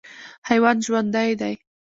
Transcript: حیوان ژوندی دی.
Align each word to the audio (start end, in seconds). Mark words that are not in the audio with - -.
حیوان 0.49 0.77
ژوندی 0.85 1.31
دی. 1.39 1.55